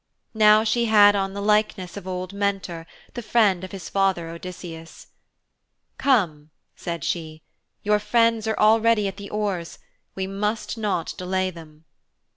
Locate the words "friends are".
7.99-8.57